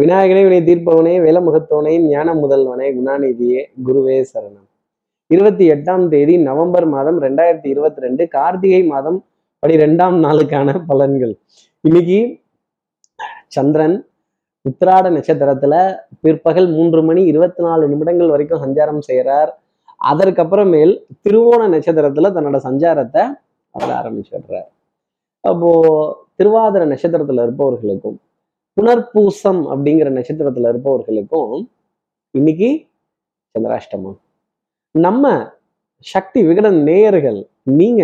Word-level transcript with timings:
விநாயகனே 0.00 0.40
வினை 0.46 0.58
தீர்ப்பவனே 0.62 1.12
வேலமுகத்தவனே 1.26 1.92
ஞான 2.08 2.34
முதல்வனே 2.34 2.88
குணாநிதியே 2.96 3.60
குருவே 3.86 4.16
சரணம். 4.32 4.66
இருபத்தி 5.26 5.70
எட்டாம் 5.70 6.08
தேதி 6.08 6.34
நவம்பர் 6.38 6.86
மாதம் 6.86 7.20
ரெண்டாயிரத்தி 7.22 7.66
இருபத்தி 7.66 8.00
ரெண்டு 8.00 8.28
கார்த்திகை 8.28 8.84
மாதம் 8.86 9.16
பனிரெண்டாம் 9.62 10.16
நாளுக்கான 10.24 10.74
பலன்கள். 10.88 11.32
இன்னைக்கு 11.80 12.18
சந்திரன் 13.46 13.96
உத்திராட 14.68 15.06
நட்சத்திரத்துல 15.16 15.74
பிற்பகல் 16.20 16.68
மூன்று 16.68 17.02
மணி 17.02 17.24
இருபத்தி 17.24 17.62
நாலு 17.62 17.88
நிமிடங்கள் 17.88 18.28
வரைக்கும் 18.28 18.62
சஞ்சாரம் 18.66 18.98
செய்கிறார் 18.98 19.58
அதற்கப்புறமேல் 20.12 20.94
திருவோண 21.28 21.62
நட்சத்திரத்துல 21.74 22.34
தன்னோட 22.36 22.60
சஞ்சாரத்தை 22.68 23.24
அவர் 23.70 23.96
ஆரம்பிச்சிடுறார். 24.00 24.70
அப்போ 25.40 25.72
திருவாதிர 26.38 26.84
நட்சத்திரத்துல 26.92 27.42
இருப்பவர்களுக்கும் 27.42 28.20
புனர்பூசம் 28.76 29.60
அப்படிங்கிற 29.72 30.08
நட்சத்திரத்துல 30.16 30.70
இருப்பவர்களுக்கும் 30.72 31.52
இன்னைக்கு 32.34 32.68
சந்திராஷ்டமம். 33.54 34.16
நம்ம 34.94 35.24
சக்தி 36.06 36.40
விகடன் 36.48 36.78
நேயர்கள் 36.88 37.38
நீங்க 37.78 38.02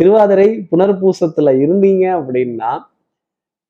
திருவாதிரை 0.00 0.48
புனர்பூசத்துல 0.70 1.54
இருந்தீங்க 1.62 2.04
அப்படின்னா 2.18 2.70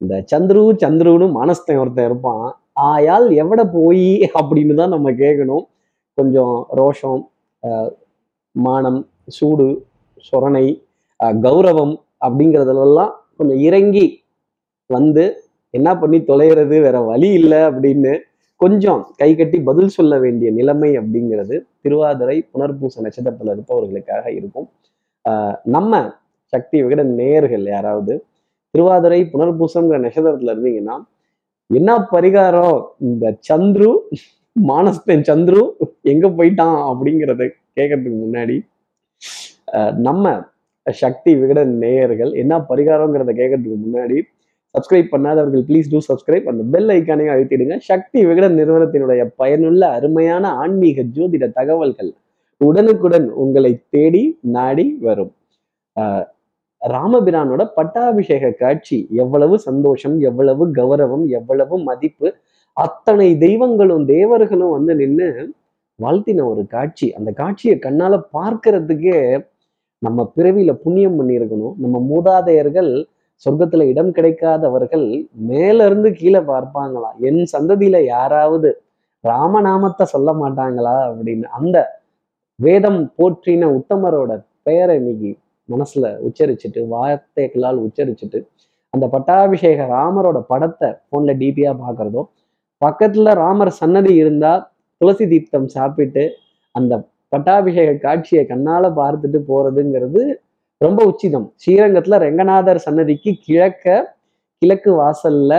இந்த 0.00 0.14
சந்துரு 0.32 0.62
சந்துருன்னு 0.82 1.26
மானஸ்தன் 1.38 1.80
ஒருத்தன் 1.82 2.08
இருப்பான். 2.08 2.46
ஆயால் 2.90 3.26
எவட 3.42 3.60
போய் 3.76 4.08
அப்படின்னு 4.38 4.74
தான் 4.80 4.94
நம்ம 4.94 5.08
கேட்கணும் 5.22 5.64
கொஞ்சம் 6.18 6.54
ரோஷம் 6.78 7.22
மானம் 8.56 9.00
சூடு 9.36 9.68
சொரணை 10.26 10.66
கௌரவம் 11.46 11.94
அப்படிங்கிறதுலாம் 12.24 13.12
கொஞ்சம் 13.38 13.60
இறங்கி 13.68 14.06
வந்து 14.90 15.24
என்ன 15.74 15.88
பண்ணி 15.98 16.18
தொலைகிறது? 16.20 16.76
வேற 16.80 16.96
வழி 17.00 17.28
இல்லை 17.32 17.60
அப்படின்னு 17.68 18.12
கொஞ்சம் 18.60 19.00
கை 19.16 19.30
கட்டி 19.36 19.58
பதில் 19.60 19.88
சொல்ல 19.88 20.18
வேண்டிய 20.18 20.48
நிலைமை 20.52 20.90
அப்படிங்கிறது 20.98 21.56
திருவாதிரை 21.82 22.36
புனர்பூச 22.54 22.94
நட்சத்திரத்துல 23.02 23.54
இருப்பவர்களுக்காக 23.54 24.26
இருக்கும். 24.30 24.68
ஆஹ் 25.24 25.56
நம்ம 25.64 26.02
சக்தி 26.52 26.78
விகட 26.82 27.02
நேயர்கள் 27.02 27.64
யாராவது 27.66 28.14
திருவாதிரை 28.74 29.20
புனர்பூசம்ங்கிற 29.32 29.98
நட்சத்திரத்துல 30.04 30.54
இருந்தீங்கன்னா 30.54 30.96
என்ன 31.70 31.90
பரிகாரம்? 32.12 32.78
இந்த 32.98 33.24
சந்துரு 33.48 33.90
மானஸ்தன் 34.56 35.26
சந்துரு 35.28 35.62
எங்க 36.02 36.26
போயிட்டான் 36.28 36.78
அப்படிங்கிறத 36.90 37.42
கேட்கறதுக்கு 37.76 38.18
முன்னாடி 38.24 38.56
ஆஹ் 39.72 39.94
நம்ம 39.98 40.24
சக்தி 40.86 41.32
விகட 41.36 41.60
நேயர்கள் 41.82 42.32
என்ன 42.32 42.54
பரிகாரங்கிறத 42.68 43.32
கேட்கறதுக்கு 43.40 43.78
முன்னாடி 43.86 44.18
சப்ஸ்கிரைப் 44.72 45.08
பண்ணாதவர்கள் 45.12 45.62
ப்ளீஸ் 45.68 45.84
டூ 45.90 46.14
சப்ஸ்கிரைப் 46.14 46.42
அந்த 46.42 46.62
பெல் 46.70 46.88
ஐக்கானையும் 46.88 47.32
அழுத்திடுங்க. 47.32 47.78
சக்தி 47.78 48.26
விகடன் 48.26 48.56
நிறுவனத்தினுடைய 48.56 49.30
பயனுள்ள 49.36 49.88
அருமையான 49.88 50.50
ஆன்மீக 50.50 51.02
ஜோதிட 51.02 51.52
தகவல்கள் 51.52 52.12
உடனுக்குடன் 52.56 53.30
உங்களை 53.30 53.80
தேடி 53.88 54.38
நாடி 54.40 54.96
வரும். 55.00 55.34
ஆஹ் 56.00 56.24
ராமபிரானோட 56.88 57.68
பட்டாபிஷேக 57.74 58.50
காட்சி 58.50 59.08
எவ்வளவு 59.10 59.58
சந்தோஷம் 59.58 60.20
எவ்வளவு 60.20 60.66
கௌரவம் 60.68 61.26
எவ்வளவு 61.26 61.78
மதிப்பு 61.78 62.34
அத்தனை 62.72 63.38
தெய்வங்களும் 63.38 64.06
தேவர்களும் 64.06 64.70
வந்து 64.70 64.94
நின்று 64.94 65.52
வாழ்த்தின 66.02 66.44
ஒரு 66.44 66.66
காட்சி. 66.66 67.12
அந்த 67.12 67.30
காட்சியை 67.30 67.78
கண்ணால 67.78 68.20
பார்க்கறதுக்கே 68.32 69.46
நம்ம 69.98 70.32
பிறவியில 70.36 70.72
புண்ணியம் 70.72 71.18
பண்ணியிருக்கணும். 71.20 71.72
நம்ம 71.76 72.06
மூதாதையர்கள் 72.10 73.04
சொர்க்கத்துல 73.46 73.86
இடம் 73.88 74.12
கிடைக்காதவர்கள் 74.12 75.06
மேல 75.46 75.84
இருந்து 75.84 76.12
கீழே 76.12 76.40
பார்ப்பாங்களாம் 76.42 77.16
என் 77.20 77.42
சந்ததியில 77.52 78.04
யாராவது 78.04 78.68
ராமநாமத்தை 79.24 80.04
சொல்ல 80.06 80.30
மாட்டாங்களா? 80.32 80.94
அப்படின்னு 81.08 81.46
அந்த 81.50 81.76
வேதம் 82.58 83.00
போற்றின 83.18 83.68
உத்தமரோட 83.78 84.32
பெயரை 84.62 84.94
இன்னைக்கு 84.96 85.30
மனசுல 85.68 86.06
உச்சரிச்சுட்டு 86.26 86.80
வார்த்தைகளால் 86.88 87.78
உச்சரிச்சுட்டு 87.78 88.38
அந்த 88.94 89.04
பட்டாபிஷேக 89.08 89.86
ராமரோட 89.86 90.38
படத்தை 90.48 90.88
போன்ல 91.10 91.34
டிபியா 91.34 91.72
பாக்குறதோ 91.82 92.22
பக்கத்துல 92.82 93.34
ராமர் 93.34 93.72
சன்னதி 93.72 94.12
இருந்தா 94.14 94.52
துளசி 95.00 95.26
தீர்த்தம் 95.26 95.68
சாப்பிட்டு 95.68 96.24
அந்த 96.74 96.92
பட்டாபிஷேக 97.32 97.90
காட்சியை 97.98 98.44
கண்ணால 98.44 98.86
பார்த்துட்டு 98.94 99.38
போறதுங்கிறது 99.48 100.22
ரொம்ப 100.84 101.04
உச்சிதம். 101.10 101.46
ஸ்ரீரங்கத்துல 101.62 102.18
ரெங்கநாதர் 102.26 102.84
சன்னதிக்கு 102.86 103.30
கிழக்க 103.46 104.16
கிழக்கு 104.62 104.90
வாசல்ல 105.02 105.52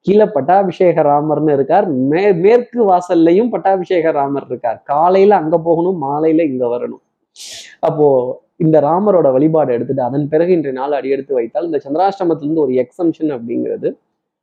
கீழே 0.00 0.24
பட்டாபிஷேக 0.24 1.02
ராமர்னு 1.02 1.52
இருக்கார். 1.52 1.86
மே 2.10 2.32
மேற்கு 2.32 2.80
வாசல்லையும் 2.90 3.48
பட்டாபிஷேக 3.48 4.10
ராமர் 4.10 4.46
இருக்கார். 4.46 4.82
காலையில 4.82 5.36
அங்க 5.36 5.58
போகணும் 5.58 6.00
மாலையில 6.02 6.44
இங்க 6.50 6.64
வரணும். 6.74 7.02
அப்போ 7.80 8.06
இந்த 8.56 8.80
ராமரோட 8.80 9.28
வழிபாடு 9.32 9.72
எடுத்துட்டு 9.72 10.02
அதன் 10.02 10.26
பிறகு 10.28 10.52
இன்றைய 10.52 10.74
நாள் 10.80 10.92
அடியெடுத்து 10.92 11.34
வைத்தால் 11.34 11.64
இந்த 11.64 11.80
சந்திராஷ்டமத்திலிருந்து 11.84 12.64
ஒரு 12.66 12.74
எக்ஸம்ஷன் 12.82 13.32
அப்படிங்கிறது 13.36 13.88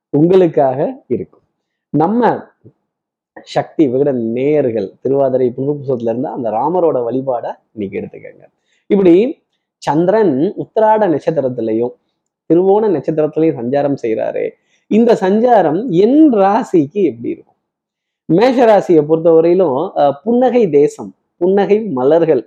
உங்களுக்காக 0.10 0.80
இருக்கும். 1.08 1.44
நம்ம 1.90 2.32
சக்தி 3.42 3.84
விகட 3.88 4.12
நேயர்கள் 4.12 4.88
திருவாதிரை 5.02 5.54
புனர்புசத்துல 5.58 6.12
இருந்து 6.14 6.28
அந்த 6.28 6.50
ராமரோட 6.50 6.98
வழிபாடை 7.08 7.52
இன்னைக்கு 7.74 8.00
எடுத்துக்கங்க. 8.02 8.44
இப்படி 8.88 9.41
சந்திரன் 9.82 10.34
உத்திராட 10.64 11.02
நட்சத்திரத்திலையும் 11.08 11.94
திருவோண 12.50 12.84
நட்சத்திரத்திலையும் 12.96 13.60
சஞ்சாரம் 13.60 13.98
செய்கிறாரு 14.04 14.46
இந்த 14.92 15.12
சஞ்சாரம் 15.22 15.80
என் 16.04 16.20
ராசிக்கு 16.36 17.02
எப்படி 17.04 17.30
இருக்கும்? 17.30 17.58
மேஷ 18.30 18.58
ராசியை 18.66 19.02
பொறுத்தவரையிலும் 19.02 19.78
அஹ், 20.02 20.16
புன்னகை 20.24 20.64
தேசம் 20.72 21.12
புன்னகை 21.42 21.78
மலர்கள் 21.90 22.42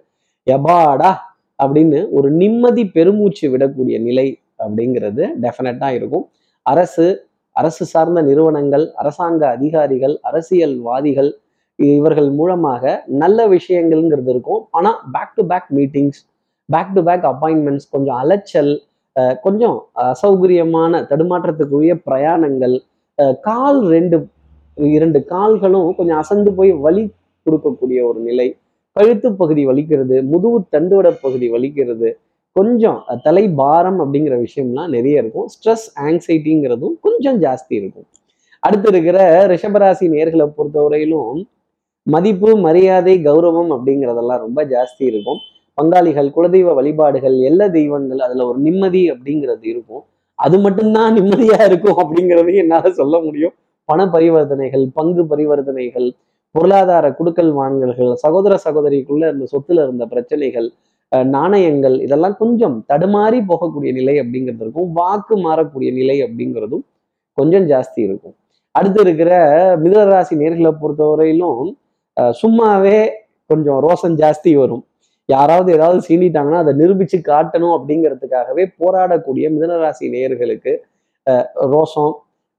எபாடா 0.46 1.12
அப்படின்னு 1.58 2.08
ஒரு 2.10 2.28
நிம்மதி 2.32 2.84
பெருமூச்சு 2.88 3.46
விடக்கூடிய 3.50 3.96
நிலை 4.00 4.26
அப்படிங்கிறது 4.58 5.22
டெஃபினட்டா 5.42 5.88
இருக்கும். 5.90 6.24
அரசு 6.66 7.06
அரசு 7.56 7.84
சார்ந்த 7.86 8.20
நிறுவனங்கள் 8.22 8.84
அரசாங்க 8.96 9.42
அதிகாரிகள் 9.48 10.14
அரசியல்வாதிகள் 10.22 11.30
இவர்கள் 11.78 12.30
மூலமாக 12.30 12.82
நல்ல 13.22 13.48
விஷயங்கள்ங்கிறது 13.48 14.30
இருக்கும். 14.30 14.62
ஆனா 14.70 14.90
back 15.12 15.34
to 15.34 15.44
back 15.46 15.70
meetings 15.70 16.20
back 16.72 16.92
to 16.96 17.02
back 17.08 17.24
appointments 17.32 17.88
கொஞ்சம் 17.94 18.18
அலைச்சல் 18.22 18.72
கொஞ்சம் 19.42 19.76
அசௌகரியமான 20.08 21.02
தடுமாற்றத்துக்குரிய 21.10 21.94
பிரயாணங்கள் 22.06 22.76
கால் 23.48 23.80
ரெண்டு 23.94 24.16
இரண்டு 24.94 25.18
கால்களும் 25.32 25.90
கொஞ்சம் 25.98 26.20
அசந்து 26.22 26.50
போய் 26.58 26.72
வலி 26.84 27.04
கொடுக்கக்கூடிய 27.46 27.98
ஒரு 28.08 28.20
நிலை. 28.28 28.46
கழுத்து 28.96 29.28
பகுதி 29.40 29.62
வலிக்கிறது 29.68 30.16
முதுகு 30.32 30.58
தண்டுவட 30.74 31.08
பகுதி 31.24 31.46
வலிக்கிறது. 31.54 32.08
கொஞ்சம் 32.56 32.98
தலை 33.22 33.44
பாரம் 33.60 33.98
அப்படிங்கிற 34.02 34.34
விஷயம்லாம் 34.44 34.92
நிறைய 34.96 35.22
இருக்கும். 35.22 35.48
ஸ்ட்ரெஸ் 35.54 35.86
ஆங்ஸைட்டிங்கிறதும் 36.06 36.94
கொஞ்சம் 37.06 37.38
ஜாஸ்தி 37.44 37.74
இருக்கும். 37.80 38.06
அடுத்து 38.66 38.88
இருக்கிற 38.92 39.18
ரிஷபராசி 39.52 40.06
நேர்களை 40.14 40.46
பொறுத்தவரையிலும் 40.56 41.40
மதிப்பு 42.02 42.50
மரியாதை 42.66 43.14
கௌரவம் 43.26 43.72
அப்படிங்கிறதெல்லாம் 43.76 44.42
ரொம்ப 44.46 44.60
ஜாஸ்தி 44.74 45.04
இருக்கும். 45.12 45.40
பங்காளிகள் 45.78 46.28
குலதெய்வ 46.36 46.72
வழிபாடுகள் 46.78 47.36
எல்லா 47.50 47.66
தெய்வங்கள் 47.76 48.20
அதுல 48.26 48.46
ஒரு 48.50 48.58
நிம்மதி 48.66 49.02
அப்படிங்கிறது 49.12 49.64
இருக்கும். 49.72 50.02
அது 50.38 50.56
மட்டும்தான் 50.58 51.14
நிம்மதியா 51.16 51.58
இருக்கும் 51.68 51.98
அப்படிங்கிறதையும் 52.02 52.62
என்னால 52.64 52.90
சொல்ல 53.00 53.18
முடியும். 53.26 53.54
பண 53.88 54.04
பரிவர்த்தனைகள் 54.14 54.84
பங்கு 54.98 55.22
பரிவர்த்தனைகள் 55.32 56.08
பொருளாதார 56.54 57.06
குடுக்கல் 57.18 57.52
வாங்கல்கள் 57.60 58.10
சகோதர 58.24 58.54
சகோதரிக்குள்ள 58.64 59.24
இருந்த 59.28 59.46
சொத்துல 59.52 59.84
இருந்த 59.86 60.04
பிரச்சனைகள் 60.06 60.68
நாணயங்கள் 61.34 61.96
இதெல்லாம் 62.04 62.36
கொஞ்சம் 62.36 62.76
தடுமாறி 62.92 63.38
போகக்கூடிய 63.50 63.90
நிலை 63.98 64.14
அப்படிங்கிறது 64.20 64.62
இருக்கும். 64.64 64.88
வாக்கு 64.92 65.34
மாறக்கூடிய 65.36 65.90
நிலை 65.98 66.16
அப்படிங்கிறதும் 66.22 66.84
கொஞ்சம் 67.38 67.66
ஜாஸ்தி 67.72 68.00
இருக்கும். 68.06 68.34
அடுத்து 68.74 69.00
இருக்கிற 69.00 69.32
மிதராசி 69.82 70.34
நேர்களை 70.42 70.72
பொறுத்தவரையிலும் 70.82 71.68
சும்மாவே 72.40 72.98
கொஞ்சம் 73.50 73.78
ரோசம் 73.86 74.16
ஜாஸ்தி 74.22 74.52
வரும். 74.60 74.84
யாராவது 75.28 75.68
ஏதாவது 75.72 75.98
சீண்டிட்டாங்கன்னா 76.06 76.60
அதை 76.62 76.72
நிரூபிச்சு 76.80 77.18
காட்டணும் 77.28 77.74
அப்படிங்கிறதுக்காகவே 77.76 78.64
போராடக்கூடிய 78.78 79.46
மிதனராசி 79.54 80.06
நேயர்களுக்கு 80.14 80.72
ரோசம் 81.72 82.12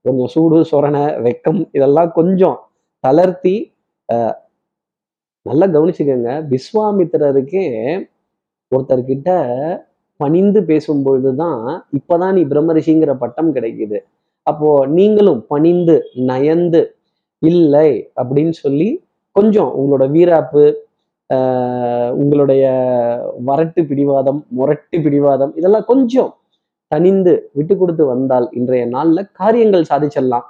கொஞ்சம் 0.04 0.30
சூடு 0.32 0.58
சொரணை 0.70 1.04
வெக்கம் 1.24 1.60
இதெல்லாம் 1.72 2.10
கொஞ்சம் 2.12 2.56
தளர்த்தி 3.04 3.54
அஹ், 4.08 4.34
நல்லா 5.46 5.66
கவனிச்சுக்கோங்க. 5.68 6.30
விஸ்வாமித்திரருக்கே 6.50 7.64
ஒருத்தர்கிட்ட 8.72 9.30
பணிந்து 10.20 10.60
பேசும்பொழுது 10.68 11.30
தான் 11.36 11.62
இப்பதான் 11.92 12.34
நீ 12.36 12.42
பிரம்மரிஷிங்கிற 12.44 13.12
பட்டம் 13.18 13.50
கிடைக்குது. 13.52 13.98
அப்போ 14.46 14.68
நீங்களும் 14.94 15.40
பணிந்து 15.48 15.96
நயந்து 16.28 16.80
இல்லை 17.42 17.88
அப்படின்னு 18.20 18.54
சொல்லி 18.60 18.88
கொஞ்சம் 19.36 19.70
உங்களோட 19.78 20.04
வீராப்பு 20.10 20.62
உங்களுடைய 22.18 22.64
வரட்டு 23.46 23.80
பிடிவாதம் 23.86 24.46
முரட்டு 24.48 24.98
பிடிவாதம் 25.00 25.52
இதெல்லாம் 25.56 25.84
கொஞ்சம் 25.84 26.34
தனிந்து 26.88 27.50
விட்டு 27.52 27.76
கொடுத்து 27.76 28.06
வந்தால் 28.06 28.48
இன்றைய 28.52 28.86
நாள்ல 28.86 29.24
காரியங்கள் 29.32 29.88
சாதிச்சிடலாம். 29.90 30.46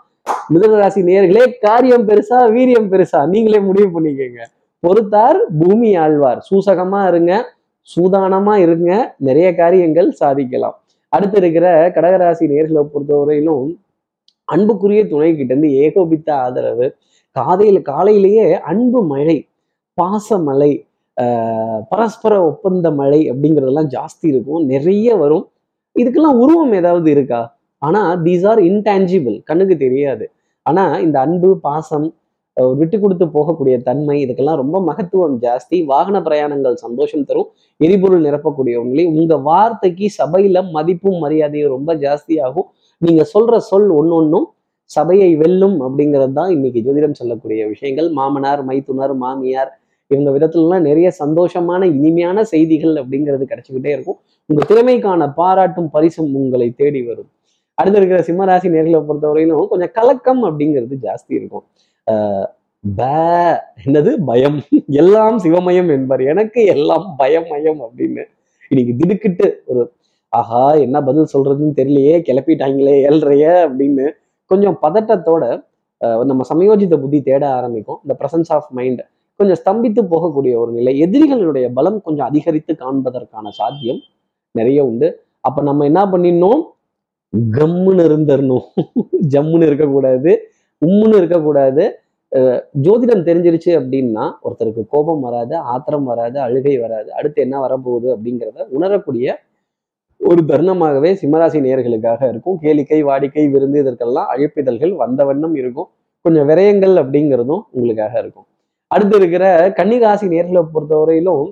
மிதனராசி 0.55 1.01
நேர்களே 1.11 1.45
காரியம் 1.61 2.09
பெருசா 2.09 2.39
வீரியம் 2.57 2.91
பெருசா? 2.93 3.21
நீங்களே 3.29 3.61
முடிவு 3.61 3.89
பண்ணிக்கோங்க. 3.95 4.43
பொறுத்தார் 4.83 5.39
பூமி 5.59 5.97
ஆழ்வார். 5.97 6.41
சூசகமா 6.51 7.09
இருங்க 7.09 7.33
சூதானமா 7.89 8.55
இருங்க 8.57 9.15
நிறைய 9.19 9.55
காரியங்கள் 9.55 10.11
சாதிக்கலாம். 10.11 10.77
அடுத்து 11.09 11.37
இருக்கிற 11.39 11.89
கடகராசி 11.89 12.45
நேர்களை 12.53 12.83
பொறுத்தவரையிலும் 12.93 13.67
அன்புக்குரிய 14.45 15.09
துணை 15.09 15.37
கிட்ட 15.37 15.53
இருந்து 15.55 15.71
ஏகோபித்த 15.73 16.29
ஆதரவு. 16.37 16.87
காதையில் 17.33 17.83
காலையிலேயே 17.83 18.47
அன்பு 18.61 19.05
மழை. 19.05 19.49
பாசமலை 20.01 20.73
ஆஹ் 21.17 21.81
பரஸ்பர 21.91 22.33
ஒப்பந்த 22.47 22.87
மழை 22.91 23.21
அப்படிங்கிறதெல்லாம் 23.31 23.91
ஜாஸ்தி 23.97 24.27
இருக்கும். 24.33 24.63
நிறைய 24.65 25.17
வரும். 25.17 25.45
இதுக்கெல்லாம் 25.97 26.41
உருவம் 26.45 26.73
ஏதாவது 26.73 27.11
இருக்கா? 27.11 27.41
ஆனா 27.79 28.01
தீஸ் 28.25 28.45
ஆர் 28.47 28.61
இன்டான்ஜிபிள் 28.71 29.37
கண்ணுக்கு 29.45 29.77
தெரியாது. 29.77 30.25
ஆனா 30.63 30.85
இந்த 30.99 31.17
அன்பு 31.21 31.51
பாசம் 31.67 32.07
விட்டு 32.57 32.97
கொடுத்து 33.01 33.25
போகக்கூடிய 33.27 33.77
தன்மை 33.83 34.17
இதுக்கெல்லாம் 34.25 34.61
ரொம்ப 34.61 34.77
மகத்துவம் 34.81 35.35
ஜாஸ்தி. 35.45 35.79
வாகன 35.85 36.21
பிரயாணங்கள் 36.21 36.77
சந்தோஷம் 36.85 37.25
தரும். 37.25 37.49
எரிபொருள் 37.77 38.27
நிரப்பக்கூடியவங்களே 38.27 39.05
உங்க 39.19 39.37
வார்த்தைக்கு 39.49 40.07
சபையில 40.21 40.63
மதிப்பும் 40.77 41.19
மரியாதையும் 41.25 41.75
ரொம்ப 41.77 41.95
ஜாஸ்தியாகும். 41.95 42.69
நீங்கள் 43.03 43.17
நீங்க 43.17 43.23
சொல்ற 43.35 43.57
சொல் 43.71 43.91
ஒன்னொன்னும் 43.99 44.47
சபையை 44.91 45.31
வெல்லும் 45.37 45.77
அப்படிங்கிறது 45.87 46.33
தான் 46.33 46.51
இன்னைக்கு 46.51 46.81
ஜோதிடம் 46.87 47.19
சொல்லக்கூடிய 47.21 47.61
விஷயங்கள். 47.67 48.09
மாமனார் 48.19 48.63
மைத்துனர் 48.65 49.15
மாமியார் 49.25 49.71
இவங்க 50.07 50.31
விதத்துலலாம் 50.31 50.81
நிறைய 50.81 51.13
சந்தோஷமான 51.19 51.85
இனிமையான 51.85 52.45
செய்திகள் 52.45 52.95
அப்படிங்கிறது 52.95 53.47
கிடைச்சிக்கிட்டே 53.51 53.87
இருக்கும். 53.87 54.17
உங்க 54.47 54.75
திறமைக்கான 54.75 55.33
பாராட்டும் 55.33 55.91
பரிசும் 55.91 56.35
உங்களை 56.35 56.71
தேடி 56.71 57.03
வரும். 57.03 57.29
அடுத்து 57.75 58.03
இருக்கிற 58.03 58.23
சிம்மராசி 58.23 58.61
நேர்களை 58.61 59.05
பொறுத்தவரையிலும் 59.09 59.69
கொஞ்சம் 59.69 59.91
கலக்கம் 59.93 60.45
அப்படிங்கிறது 60.45 60.97
ஜாஸ்தி 61.03 61.29
இருக்கும். 61.29 61.65
ஆஹ் 62.11 62.47
பே 62.97 63.05
என்னது? 63.85 64.17
பயம். 64.27 64.61
எல்லாம் 64.87 65.39
சிவமயம் 65.39 65.91
என்பார். 65.91 66.21
எனக்கு 66.21 66.65
எல்லாம் 66.65 67.15
பயமயம் 67.19 67.81
அப்படின்னு. 67.81 68.25
இன்னைக்கு 68.69 68.97
திடுக்கிட்டு 68.99 69.63
ஒரு 69.67 69.93
ஆஹா 70.29 70.73
என்ன 70.73 71.03
பதில் 71.03 71.27
சொல்றதுன்னு 71.33 71.73
தெரியலையே 71.77 72.19
கிளப்பிட்டாங்களே 72.21 73.01
ஏழ்றைய 73.03 73.71
அப்படின்னு 73.71 74.11
கொஞ்சம் 74.45 74.79
பதட்டத்தோட 74.83 75.65
ஆஹ் 76.05 76.25
நம்ம 76.25 76.45
சமயோஜித 76.55 76.97
புத்தி 76.97 77.23
தேட 77.23 77.49
ஆரம்பிக்கும். 77.49 77.99
இந்த 78.03 78.17
பிரசன்ஸ் 78.21 78.49
ஆஃப் 78.49 78.67
மைண்ட் 78.71 79.07
கொஞ்சம் 79.37 79.63
ஸ்தம்பித்து 79.65 79.97
போகக்கூடிய 80.11 80.57
ஒரு 80.57 80.73
நிலை. 80.73 81.03
எதிரிகளுடைய 81.03 81.71
பலம் 81.75 82.03
கொஞ்சம் 82.03 82.27
அதிகரித்து 82.27 82.77
காண்பதற்கான 82.79 83.49
சாத்தியம் 83.49 84.01
நிறைய 84.51 84.85
உண்டு. 84.85 85.23
அப்ப 85.41 85.63
நம்ம 85.63 85.85
என்ன 85.85 86.05
பண்ணிடணும்? 86.05 86.63
கம்முன்னு 87.51 88.03
இருந்துடணும். 88.03 88.63
ஜம்முன்னு 89.29 89.67
இருக்கக்கூடாது 89.67 90.49
உம்முன்னு 90.87 91.17
இருக்கக்கூடாது. 91.17 91.99
அஹ் 92.37 92.61
ஜோதிடம் 92.83 93.23
தெரிஞ்சிருச்சு 93.23 93.67
அப்படின்னா 93.67 94.33
ஒருத்தருக்கு 94.45 94.87
கோபம் 94.89 95.21
வராது 95.21 95.57
ஆத்திரம் 95.57 96.05
வராது 96.05 96.41
அழுகை 96.41 96.79
வராது. 96.79 97.15
அடுத்து 97.15 97.43
என்ன 97.43 97.67
வரப்போகுது 97.67 98.07
அப்படிங்கிறத 98.07 98.67
உணரக்கூடிய 98.69 99.39
ஒரு 100.19 100.45
தருணமாகவே 100.49 101.17
சிம்மராசி 101.23 101.61
நேயர்களுக்காக 101.61 102.29
இருக்கும். 102.29 102.59
கேளிக்கை 102.63 103.03
வாடிக்கை 103.05 103.51
விருந்து 103.51 103.79
இதற்கெல்லாம் 103.81 104.27
அழைப்பிதழ்கள் 104.37 104.97
வந்த 104.97 105.25
வண்ணம் 105.25 105.55
இருக்கும். 105.55 105.89
கொஞ்சம் 106.21 106.49
விரயங்கள் 106.49 106.97
அப்படிங்கிறதும் 106.97 107.61
உங்களுக்காக 107.71 108.19
இருக்கும். 108.19 108.45
அடுத்து 108.91 109.17
இருக்கிற 109.17 109.69
கன்னிராசி 109.69 110.27
நேர்களை 110.29 110.63
பொறுத்தவரையிலும் 110.75 111.45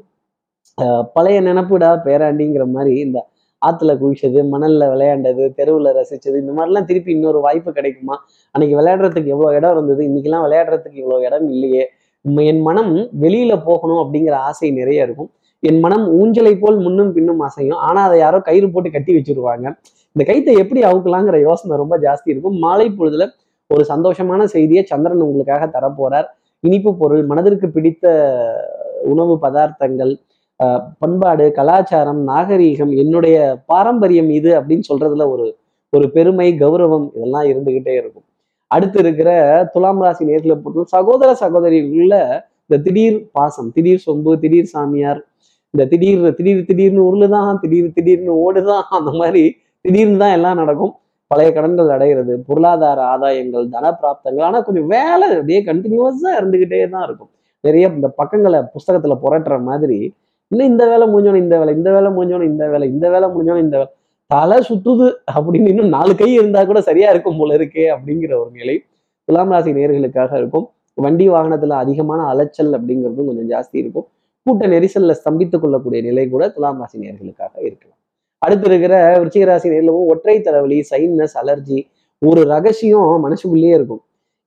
ஆஹ் 0.79 1.05
பழைய 1.13 1.41
நினப்புடா 1.41 1.91
பேராண்டிங்கிற 2.05 2.65
மாதிரி 2.67 3.01
இந்த 3.01 3.19
ஆத்துல 3.67 3.93
குளிச்சது 3.99 4.41
மணல்ல 4.53 4.89
விளையாண்டது 4.91 5.45
தெருவுல 5.57 5.93
ரசிச்சது 5.99 6.37
இந்த 6.37 6.53
மாதிரிலாம் 6.53 6.85
திருப்பி 6.85 7.11
இன்னொரு 7.13 7.41
வாய்ப்பு 7.41 7.73
கிடைக்குமா? 7.73 8.17
அன்னைக்கு 8.51 8.77
விளையாடுறதுக்கு 8.81 9.27
எவ்வளவு 9.27 9.57
இடம் 9.57 9.71
இருந்தது? 9.71 10.03
இன்னைக்கெல்லாம் 10.05 10.45
விளையாடுறதுக்கு 10.47 10.95
இவ்வளவு 10.95 11.25
இடம் 11.25 11.49
இல்லையே. 11.49 11.85
என் 12.25 12.61
மனம் 12.61 12.95
வெளியில 13.21 13.65
போகணும் 13.65 13.97
அப்படிங்கிற 13.97 14.31
ஆசை 14.31 14.71
நிறைய 14.71 15.03
இருக்கும். 15.03 15.31
என் 15.61 15.81
மனம் 15.81 16.07
ஊஞ்சலை 16.21 16.61
போல் 16.61 16.79
முன்னும் 16.79 17.13
பின்னும் 17.13 17.41
அசையும். 17.41 17.81
ஆனா 17.89 18.03
அதை 18.03 18.19
யாரோ 18.19 18.41
கயிறு 18.41 18.71
போட்டு 18.71 18.91
கட்டி 18.91 19.15
வச்சிருவாங்க. 19.15 19.67
இந்த 20.13 20.25
கைத்தை 20.33 20.59
எப்படி 20.59 20.81
அவுக்கலாங்கிற 20.83 21.41
யோசனை 21.41 21.77
ரொம்ப 21.77 21.99
ஜாஸ்தி 21.99 22.29
இருக்கும். 22.31 22.59
மாலை 22.59 22.87
பொழுதுல 22.99 23.27
ஒரு 23.67 23.85
சந்தோஷமான 23.89 24.45
செய்தியை 24.45 24.85
சந்திரன் 24.85 25.21
உங்களுக்காக 25.21 25.81
தரப்போறார். 25.81 26.27
இனிப்பு 26.65 26.97
பொருள் 26.97 27.25
மனதிற்கு 27.27 27.69
பிடித்த 27.71 28.05
உணவு 29.03 29.39
பதார்த்தங்கள் 29.43 30.13
ஆஹ் 30.61 30.83
பண்பாடு 30.99 31.53
கலாச்சாரம் 31.53 32.29
நாகரீகம் 32.29 32.93
என்னுடைய 32.97 33.37
பாரம்பரியம் 33.67 34.31
இது 34.31 34.51
அப்படின்னு 34.61 34.85
சொல்றதுல 34.93 35.27
ஒரு 35.29 35.47
ஒரு 35.93 36.07
பெருமை 36.11 36.47
கௌரவம் 36.53 37.07
இதெல்லாம் 37.17 37.43
இருந்துகிட்டே 37.43 37.93
இருக்கும். 38.01 38.25
அடுத்து 38.71 38.99
இருக்கிற 38.99 39.31
துலாம் 39.73 40.01
ராசி 40.03 40.25
நேர்களை 40.25 40.55
பொறுத்தவரை 40.55 40.93
சகோதர 40.95 41.31
சகோதரிகளுள்ள 41.41 42.15
இந்த 42.67 42.77
திடீர் 42.83 43.19
பாசம் 43.33 43.73
திடீர் 43.73 44.05
சொம்பு 44.07 44.33
திடீர் 44.39 44.73
சாமியார் 44.73 45.21
இந்த 45.75 45.85
திடீர் 45.87 46.35
திடீர் 46.35 46.65
திடீர்னு 46.65 47.03
உருளுதான் 47.09 47.59
திடீர் 47.61 47.93
திடீர்னு 47.93 48.33
ஓடுதான் 48.45 48.85
அந்த 48.91 49.11
மாதிரி 49.11 49.43
திடீர்னு 49.85 50.19
தான் 50.19 50.33
எல்லாம் 50.33 50.57
நடக்கும். 50.57 50.95
பழைய 51.31 51.49
கடன்கள் 51.57 51.95
அடைகிறது 51.95 52.33
பொருளாதார 52.49 53.01
ஆதாயங்கள் 53.13 53.67
தன 53.75 53.91
பிராப்தங்கள் 54.01 54.47
ஆனால் 54.49 54.65
கொஞ்சம் 54.67 54.89
வேலை 54.97 55.27
அப்படியே 55.37 55.61
கண்டினியூஸாக 55.71 56.39
இருந்துக்கிட்டே 56.41 56.81
தான் 56.95 57.05
இருக்கும். 57.09 57.31
நிறைய 57.65 57.91
இந்த 57.99 58.09
பக்கங்களை 58.21 58.59
புஸ்தகத்தில் 58.75 59.23
புரட்டுற 59.25 59.57
மாதிரி 59.69 59.99
இன்னும் 60.53 60.71
இந்த 60.73 60.85
வேலை 60.93 61.05
முடிஞ்சோன்னு 61.13 61.43
இந்த 61.45 61.57
வேலை 61.61 61.73
இந்த 61.79 61.91
வேலை 61.97 62.09
முடிஞ்சோன்னு 62.17 62.49
இந்த 62.53 62.65
வேலை 62.73 62.87
இந்த 62.95 63.07
வேலை 63.15 63.29
முடிஞ்சோன்னு 63.35 63.65
இந்த 63.67 63.77
வேலை. 63.81 63.91
தலை 64.31 64.59
சுற்றுது 64.69 65.07
அப்படின்னு 65.37 65.71
இன்னும் 65.73 65.95
நாலு 65.97 66.13
கை 66.21 66.29
இருந்தால் 66.33 66.69
கூட 66.71 66.81
சரியா 66.81 67.09
இருக்கும் 67.15 67.39
போல 67.41 67.57
இருக்கே 67.59 67.85
அப்படிங்கிற 67.95 68.33
ஒரு 68.43 68.51
நிலை 68.61 68.77
துலாம் 69.29 69.53
ராசி 69.55 69.73
நேர்களுக்காக 69.79 70.33
இருக்கும். 70.43 70.67
வண்டி 70.99 71.27
வாகனத்தில் 71.29 71.75
அதிகமான 71.83 72.21
அலைச்சல் 72.33 72.73
அப்படிங்கிறதும் 72.79 73.29
கொஞ்சம் 73.31 73.51
ஜாஸ்தி 73.53 73.77
இருக்கும். 73.83 74.07
கூட்ட 74.47 74.67
நெரிசலில் 74.67 75.19
ஸ்தம்பித்துக் 75.21 75.63
கொள்ளக்கூடிய 75.63 76.01
நிலை 76.09 76.25
கூட 76.29 76.49
துலாம் 76.57 76.81
ராசி 76.83 76.99
நேர்களுக்காக 77.05 77.55
இருக்கலாம். 77.69 77.94
அடுத்து 78.45 78.67
இருக்கிற 78.69 78.95
விருச்சிகராசி 79.19 79.69
நேரிலவும் 79.75 80.09
ஒற்றை 80.09 80.41
தலைவலி 80.41 80.79
சைனஸ் 80.91 81.37
அலர்ஜி 81.43 81.79
ஒரு 82.19 82.41
ரகசியம் 82.45 83.21
மனசுக்குள்ளேயே 83.21 83.75
இருக்கும். 83.75 84.03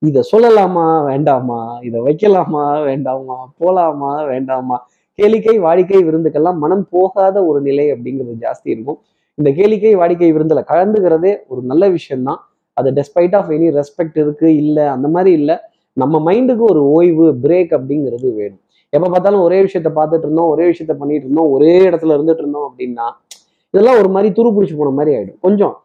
இதை 0.05 0.21
சொல்லலாமா? 0.31 0.87
வேண்டாமா? 1.05 1.59
இதை 1.81 1.99
வைக்கலாமா? 2.01 2.63
வேண்டாமா? 2.83 3.37
போலாமா? 3.59 4.11
வேண்டாமா? 4.27 4.77
கேளிக்கை 5.19 5.55
வாடிக்கை 5.65 5.99
விருந்துக்கெல்லாம் 6.07 6.57
மனம் 6.63 6.87
போகாத 6.89 7.45
ஒரு 7.45 7.59
நிலை 7.61 7.85
அப்படிங்கிறது 7.93 8.33
ஜாஸ்தி 8.41 8.69
இருக்கும். 8.75 8.99
இந்த 9.37 9.49
கேளிக்கை 9.59 9.93
வாடிக்கை 10.01 10.29
விருந்துல 10.35 10.61
கலந்துக்கிறதே 10.71 11.33
ஒரு 11.47 11.61
நல்ல 11.61 11.89
விஷயம்தான். 11.89 12.41
அது 12.77 12.89
டெஸ்பைட் 12.91 13.35
ஆஃப் 13.35 13.49
எனி 13.49 13.67
ரெஸ்பெக்ட் 13.77 14.19
இருக்கு 14.23 14.49
இல்லை 14.55 14.85
அந்த 14.95 15.07
மாதிரி 15.07 15.31
இல்லை. 15.39 15.55
நம்ம 15.97 16.19
மைண்டுக்கு 16.27 16.65
ஒரு 16.71 16.81
ஓய்வு 16.89 17.25
பிரேக் 17.43 17.71
அப்படிங்கிறது 17.77 18.29
வேணும். 18.35 18.63
எப்போ 18.93 19.07
பார்த்தாலும் 19.09 19.45
ஒரே 19.47 19.59
விஷயத்த 19.61 19.89
பார்த்துட்டு 19.95 20.25
இருந்தோம் 20.25 20.49
ஒரே 20.49 20.65
விஷயத்த 20.71 20.93
பண்ணிட்டு 21.01 21.25
இருந்தோம் 21.25 21.49
ஒரே 21.55 21.73
இடத்துல 21.79 22.15
இருந்துட்டு 22.17 22.43
இருந்தோம் 22.43 22.67
அப்படின்னா 22.71 23.07
இதெல்லாம் 23.77 23.99
ஒரு 24.03 24.09
மாதிரி 24.15 24.29
துரு 24.37 24.49
பிடிச்சி 24.55 24.75
போன 24.77 24.91
மாதிரி 24.99 25.11
ஆயிடும். 25.17 25.41
கொஞ்சம் 25.45 25.75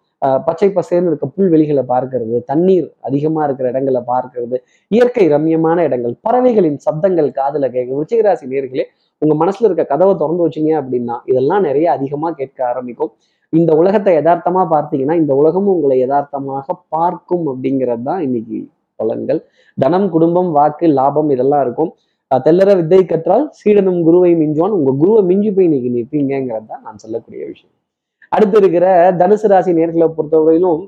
பச்சை 0.47 0.67
பசேர்னு 0.77 1.09
இருக்க 1.11 1.27
புல்வெளிகளை 1.37 1.83
பார்க்கறது 1.93 2.37
தண்ணீர் 2.51 2.85
அதிகமா 3.09 3.41
இருக்கிற 3.47 3.67
இடங்களை 3.73 4.01
பார்க்கறது 4.11 4.57
இயற்கை 4.95 5.25
ரம்யமான 5.33 5.79
இடங்கள் 5.89 6.15
பறவைகளின் 6.27 6.79
சப்தங்கள் 6.85 7.31
காதுல 7.39 7.69
கேட்க 7.75 7.99
ருச்சிகராசி 8.01 8.47
நேர்களே 8.53 8.85
உங்க 9.23 9.35
மனசுல 9.41 9.67
இருக்க 9.69 9.85
கதவை 9.93 10.13
திறந்து 10.21 10.45
வச்சீங்க 10.45 10.71
அப்படின்னா 10.81 11.17
இதெல்லாம் 11.31 11.67
நிறைய 11.69 11.89
அதிகமா 11.97 12.31
கேட்க 12.39 12.59
ஆரம்பிக்கும். 12.71 13.11
இந்த 13.53 13.71
உலகத்தை 13.81 14.15
யதார்த்தமாக 14.19 14.67
பார்த்தீங்கன்னா 14.75 15.17
இந்த 15.23 15.33
உலகமும் 15.41 15.75
உங்களை 15.77 15.99
யதார்த்தமாக 16.05 16.79
பார்க்கும் 16.97 17.45
அப்படிங்கிறது 17.53 18.07
தான் 18.11 18.23
இன்னைக்கு 18.29 18.61
பலன்கள். 19.01 19.43
தனம் 19.79 20.09
குடும்பம் 20.15 20.51
வாக்கு 20.61 20.89
லாபம் 21.01 21.31
இதெல்லாம் 21.37 21.65
இருக்கும். 21.67 21.93
தெல்லற 22.31 22.71
வித்தை 22.81 23.05
கற்றால் 23.13 23.47
சீடனும் 23.61 24.03
குருவை 24.09 24.33
மிஞ்சுவான். 24.43 24.77
உங்க 24.81 24.91
குருவை 25.03 25.23
மிஞ்சி 25.31 25.53
போய் 25.57 25.69
இன்னைக்கு 25.71 25.97
நிற்பீங்கிறது 25.99 26.69
தான் 26.73 26.85
நான் 26.87 27.03
சொல்லக்கூடிய 27.05 27.43
விஷயம். 27.53 27.77
அடுத்து 28.33 28.59
இருக்கிற 28.59 28.87
தனுசு 29.13 29.47
ராசி 29.53 29.73
நேர்களை 29.73 30.07
பொறுத்தவரையிலும் 30.17 30.83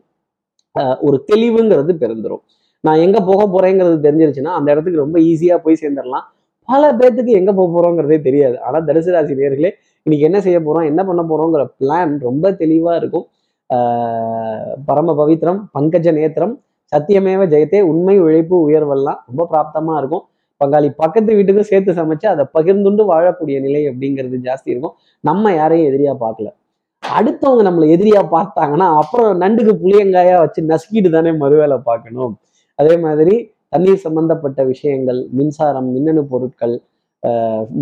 ஒரு 1.00 1.16
தெளிவுங்கிறது 1.32 1.92
பிறந்துரும். 2.02 2.42
நான் 2.80 3.02
எங்க 3.06 3.18
போக 3.20 3.42
போறேங்கிறது 3.54 3.96
தெரிஞ்சிருச்சுன்னா 4.06 4.52
அந்த 4.58 4.70
இடத்துக்கு 4.72 4.98
ரொம்ப 4.98 5.18
ஈஸியா 5.18 5.56
போய் 5.58 5.80
சேர்ந்துடலாம் 5.82 6.26
பல 6.66 6.92
பேர்த்துக்கு 6.92 7.34
எங்க 7.40 7.52
போக 7.52 7.68
போறோங்கிறதே 7.74 8.18
தெரியாது. 8.20 8.56
ஆனா 8.60 8.78
தனுசு 8.78 9.10
ராசி 9.10 9.34
நேர்களே 9.34 9.70
இன்னைக்கு 10.02 10.28
என்ன 10.28 10.40
செய்ய 10.40 10.58
போறோம் 10.60 10.84
என்ன 10.84 11.04
பண்ண 11.04 11.22
போறோங்கிற 11.30 11.64
பிளான் 11.80 12.18
ரொம்ப 12.20 12.50
தெளிவா 12.50 12.96
இருக்கும். 12.96 13.26
ஆஹ் 13.74 14.72
பரம 14.86 15.14
பவித்ரம் 15.18 15.60
பங்கஜ 15.78 16.08
நேத்திரம் 16.12 16.54
சத்தியமேவ 16.92 17.42
ஜெயத்தே 17.52 17.80
உண்மை 17.80 18.20
உழைப்பு 18.20 18.56
உயர்வெல்லாம் 18.68 19.20
ரொம்ப 19.28 19.46
பிராப்தமா 19.50 19.98
இருக்கும். 19.98 20.24
பங்காளி 20.64 20.88
பக்கத்து 20.96 21.34
வீட்டுக்கும் 21.34 21.68
சேர்த்து 21.70 21.92
சமைச்சு 21.92 22.26
அதை 22.26 22.44
பகிர்ந்துண்டு 22.58 23.04
வாழக்கூடிய 23.12 23.56
நிலை 23.60 23.88
அப்படிங்கிறது 23.88 24.36
ஜாஸ்தி 24.48 24.68
இருக்கும். 24.74 24.94
நம்ம 25.20 25.52
யாரையும் 25.54 25.90
எதிரியா 25.92 26.16
பார்க்கல. 26.20 26.50
அடுத்தவங்க 27.18 27.62
நம்மளை 27.68 27.86
எதிரியா 27.94 28.20
பார்த்தாங்கன்னா 28.34 28.86
அப்புறம் 29.00 29.40
நண்டுக்கு 29.42 29.72
புளியங்காயா 29.82 30.36
வச்சு 30.42 30.60
நசுக்கிட்டு 30.70 31.10
தானே 31.10 31.30
மறுவேலை 31.42 31.78
பார்க்கணும். 31.88 32.32
அதே 32.78 32.94
மாதிரி 32.96 33.34
தண்ணீர் 33.68 34.04
சம்பந்தப்பட்ட 34.06 34.60
விஷயங்கள் 34.64 35.20
மின்சாரம் 35.38 35.88
மின்னணு 35.94 36.22
பொருட்கள் 36.32 36.74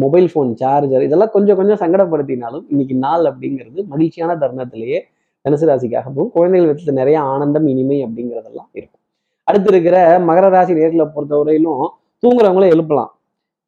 மொபைல் 0.02 0.28
ஃபோன் 0.32 0.50
சார்ஜர் 0.60 1.04
இதெல்லாம் 1.06 1.32
கொஞ்சம் 1.36 1.58
கொஞ்சம் 1.60 1.80
சங்கடப்படுத்தினாலும் 1.80 2.64
இன்னைக்கு 2.72 2.94
நாள் 2.94 3.24
அப்படிங்கிறது 3.30 3.80
மகிழ்ச்சியான 3.92 4.36
தருணத்திலேயே 4.42 4.98
தனுசு 5.44 5.66
ராசிக்காகவும் 5.70 6.28
குழந்தைகள் 6.34 6.68
விதத்துல 6.70 6.92
நிறைய 7.00 7.20
ஆனந்தம் 7.20 7.66
இனிமை 7.66 7.98
அப்படிங்கிறதெல்லாம் 8.04 8.70
இருக்கும். 8.78 9.00
அடுத்து 9.44 9.70
இருக்கிற 9.72 9.96
மகர 10.28 10.48
ராசி 10.48 10.72
நேர்களை 10.72 11.06
பொறுத்தவரையிலும் 11.14 11.82
தூங்குறவங்கள 12.22 12.66
எழுப்பலாம். 12.74 13.10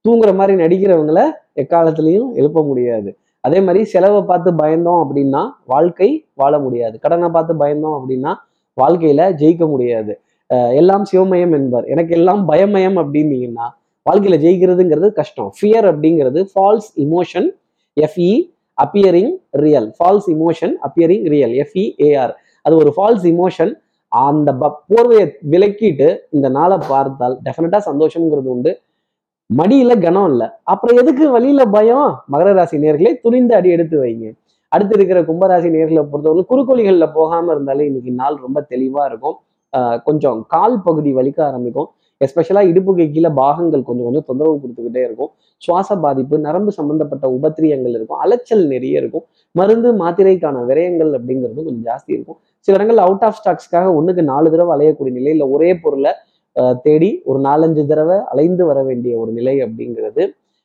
தூங்குற 0.04 0.34
மாதிரி 0.34 0.54
நடிக்கிறவங்கள 0.62 1.20
எக்காலத்திலையும் 1.62 2.30
எழுப்ப 2.40 2.62
முடியாது. 2.62 3.11
அதே 3.44 3.60
மாதிரி 3.60 3.84
செலவை 3.84 4.20
பார்த்து 4.22 4.50
பயந்தோம் 4.52 5.00
அப்படின்னா 5.04 5.42
வாழ்க்கை 5.64 6.10
வாழ 6.34 6.58
முடியாது. 6.58 6.98
கடனை 6.98 7.28
பார்த்து 7.28 7.54
பயந்தோம் 7.54 7.96
அப்படின்னா 7.98 8.32
வாழ்க்கையில 8.76 9.22
ஜெயிக்க 9.40 9.68
முடியாது. 9.68 10.12
எல்லாம் 10.74 11.04
சிவமயம் 11.12 11.52
என்பார். 11.52 11.84
எனக்கு 11.84 12.16
எல்லாம் 12.16 12.48
பயமயம் 12.48 12.98
அப்படின்னீங்கன்னா 13.02 13.66
வாழ்க்கையில 14.06 14.36
ஜெயிக்கிறதுங்கிறது 14.44 15.08
கஷ்டம். 15.12 15.50
ஃபியர் 15.58 15.86
அப்படிங்கிறது 15.92 16.40
false 16.52 16.88
emotion 16.96 17.48
F E 17.96 18.30
appearing 18.78 19.32
real 19.50 19.88
false 19.98 20.26
emotion 20.26 20.74
appearing 20.86 21.26
real 21.28 21.54
F E A R 21.62 22.32
அது 22.62 22.76
ஒரு 22.76 22.90
ஃபால்ஸ் 22.96 23.24
இமோஷன் 23.32 23.72
அந்த 24.08 24.50
ப- 24.54 24.82
போர்வையை 24.88 25.26
விலக்கிட்டு 25.50 26.08
இந்த 26.30 26.48
நாளை 26.48 26.78
பார்த்தால் 26.88 27.38
டெஃபினட்டா 27.44 27.80
சந்தோஷம்ங்கிறது 27.86 28.50
உண்டு. 28.54 28.72
மடியில 29.50 29.92
கனம் 30.02 30.28
இல்லை. 30.30 30.46
அப்புறம் 30.72 30.98
எதுக்கு 31.00 31.24
வழியில 31.34 31.62
பயம்? 31.74 32.10
மகர 32.32 32.52
ராசி 32.58 32.76
நேர்களை 32.84 33.10
துணிந்து 33.24 33.54
அடி 33.58 33.68
எடுத்து 33.76 33.96
வைங்க. 34.02 34.26
அடுத்து 34.72 34.94
இருக்கிற 34.98 35.18
கும்பராசி 35.28 35.68
நேர்களை 35.74 36.02
பொறுத்தவரை 36.12 36.44
குறுக்கோளிகளில் 36.52 37.14
போகாம 37.18 37.52
இருந்தாலே 37.54 37.84
இன்னைக்கு 37.90 38.12
நாள் 38.20 38.38
ரொம்ப 38.46 38.60
தெளிவா 38.72 39.02
இருக்கும். 39.10 39.36
கொஞ்சம் 40.06 40.38
கால் 40.54 40.76
பகுதி 40.86 41.10
வலிக்க 41.18 41.40
ஆரம்பிக்கும். 41.48 41.88
எஸ்பெஷலாக 42.20 42.70
இடுப்புக்கு 42.70 43.04
கீழே 43.14 43.30
பாகங்கள் 43.40 43.86
கொஞ்சம் 43.86 44.06
கொஞ்சம் 44.08 44.26
தொந்தரவு 44.28 44.58
கொடுத்துக்கிட்டே 44.62 45.02
இருக்கும். 45.06 45.30
சுவாச 45.62 45.96
பாதிப்பு 46.04 46.34
நரம்பு 46.46 46.72
சம்பந்தப்பட்ட 46.78 47.24
உபத்திரியங்கள் 47.36 47.94
இருக்கும். 47.96 48.20
அலைச்சல் 48.24 48.64
நிறைய 48.72 49.00
இருக்கும். 49.02 49.24
மருந்து 49.58 49.90
மாத்திரைக்கான 50.02 50.62
விரயங்கள் 50.70 51.10
அப்படிங்கிறது 51.18 51.60
கொஞ்சம் 51.68 51.86
ஜாஸ்தி 51.88 52.10
இருக்கும். 52.16 52.38
சில 52.66 52.76
இடங்கள் 52.78 53.00
அவுட் 53.06 53.24
ஆஃப் 53.28 53.38
ஸ்டாக்ஸ்க்காக 53.40 53.88
ஒன்றுக்கு 53.98 54.22
நாலு 54.32 54.48
தடவை 54.54 54.72
அலையக்கூடிய 54.76 55.14
நிலையில் 55.18 55.44
ஒரே 55.54 55.70
பொருளை 55.84 56.12
தேடி 56.87 57.11
ஒரு 57.30 57.38
நாலஞ்சு 57.49 57.82
தடவை 57.90 58.16
அலைந்து 58.32 58.64
வர 58.70 58.78
வேண்டிய 58.88 59.12
ஒரு 59.23 59.30
நிலை 59.38 59.54
அப்படிங்கிறது 59.66 60.23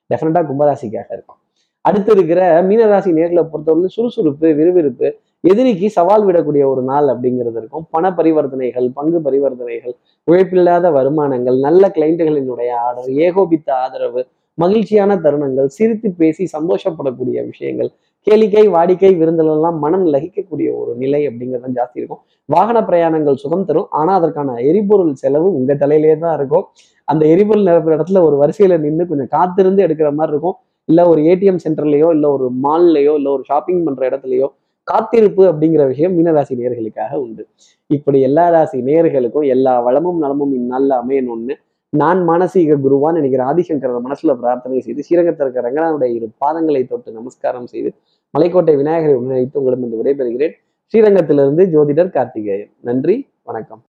டெஃபினட்டா 0.10 0.42
கும்பராசிக்காக 0.50 1.10
இருக்கும். 1.18 1.40
அடுத்து 1.86 2.12
இருக்கிற 2.16 2.42
மீனராசி 2.70 3.12
நேர்களை 3.18 3.44
பொறுத்தவரை 3.52 3.90
சுறுசுறுப்பு 3.96 4.48
விறுவிறுப்பு 4.60 5.08
எதிரிக்கு 5.44 5.88
சவால் 5.98 6.26
விடக்கூடிய 6.28 6.64
ஒரு 6.72 6.82
நாள் 6.90 7.08
அப்படிங்கிறது 7.14 7.58
இருக்கும். 7.62 7.86
பண 7.96 8.06
பரிவர்த்தனைகள் 8.18 8.88
பங்கு 8.98 9.20
பரிவர்த்தனைகள் 9.28 9.96
உழைப்பில்லாத 10.28 10.92
வருமானங்கள் 10.98 11.58
நல்ல 11.68 11.84
கிளைண்ட்டுகளினுடைய 11.96 12.72
ஆர்டர் 12.88 13.10
ஏகோபித்த 13.28 13.70
ஆதரவு 13.84 14.24
மகிழ்ச்சியான 14.58 15.16
தருணங்கள் 15.26 15.70
சிரித்து 15.78 16.10
பேசி 16.22 16.46
சந்தோஷப்படக்கூடிய 16.56 17.40
விஷயங்கள் 17.52 17.90
கேளிக்கை 18.30 18.64
வாடிக்கை 18.74 19.10
விருந்தலெல்லாம் 19.20 19.78
மனம் 19.84 20.04
லகிக்கக்கூடிய 20.14 20.70
ஒரு 20.80 20.92
நிலை 21.02 21.22
அப்படிங்கிறது 21.28 21.78
ஜாஸ்தி 21.78 21.98
இருக்கும். 22.02 22.20
வாகன 22.50 22.78
பிரயாணங்கள் 22.90 23.40
சுகம் 23.44 23.66
தரும். 23.70 23.88
ஆனால் 24.00 24.18
அதற்கான 24.20 24.56
எரிபொருள் 24.70 25.14
செலவு 25.14 25.48
உங்கள் 25.58 25.80
தலையிலே 25.84 26.16
தான் 26.18 26.36
இருக்கும். 26.40 26.66
அந்த 27.08 27.24
எரிபொருள் 27.34 27.68
நிரப்புற 27.68 27.96
இடத்துல 27.98 28.22
ஒரு 28.28 28.36
வரிசையில 28.42 28.78
நின்று 28.86 29.06
கொஞ்சம் 29.12 29.32
காத்திருந்து 29.38 29.82
எடுக்கிற 29.86 30.10
மாதிரி 30.18 30.34
இருக்கும். 30.36 30.58
இல்ல 30.90 31.02
ஒரு 31.12 31.22
ஏடிஎம் 31.32 31.62
சென்டர்லையோ 31.66 32.10
இல்லை 32.16 32.30
ஒரு 32.30 32.46
மால்லையோ 32.66 33.14
இல்லை 33.20 33.32
ஒரு 33.32 33.44
ஷாப்பிங் 33.48 33.84
பண்ற 33.88 34.04
இடத்துலையோ 34.10 34.50
காத்திருப்பு 34.88 35.44
அப்படிங்கிற 35.52 35.84
விஷயம் 35.88 36.14
மீனராசி 36.18 36.54
நேர்களுக்காக 36.60 37.14
உண்டு. 37.26 37.44
இப்படி 37.90 38.20
எல்லா 38.30 38.46
ராசி 38.50 38.78
நேர்களுக்கும் 38.90 39.48
எல்லா 39.56 39.74
வளமும் 39.88 40.20
நலமும் 40.20 40.54
இந்நாளில் 40.60 40.96
அமையணும்னு 41.02 41.56
நான் 41.90 42.30
மானசீக 42.30 42.76
குருவான் 42.76 43.14
நினைக்கிற 43.14 43.44
ஆதிசங்கர 43.44 44.00
மனசுல 44.08 44.36
பிரார்த்தனை 44.36 44.80
செய்து 44.80 45.04
ஸ்ரீரங்கத்தில் 45.04 45.46
இருக்கிற 45.46 45.64
ரங்கனாவுடைய 45.70 46.14
இரு 46.14 46.30
பாதங்களை 46.46 46.88
தொட்டு 46.88 47.12
நமஸ்காரம் 47.12 47.68
செய்து 47.68 47.92
மலைக்கோட்டை 48.38 48.76
விநாயகரை 48.76 49.16
உணர்த்து 49.16 49.62
உங்களிடம் 49.62 50.06
விடைபெறுகிறேன். 50.06 50.52
ஸ்ரீரங்கத்திலிருந்து 50.94 51.66
ஜோதிடர் 51.76 52.10
கார்த்திகேயன். 52.10 52.72
நன்றி 52.82 53.28
வணக்கம். 53.44 53.84